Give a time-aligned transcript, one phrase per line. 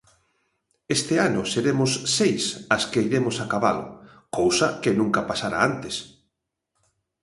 [0.97, 2.43] Este ano seremos seis
[2.75, 3.87] as que iremos a cabalo,
[4.37, 5.95] cousa que nunca pasara antes.